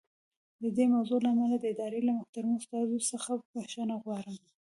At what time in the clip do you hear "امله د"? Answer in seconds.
1.33-1.65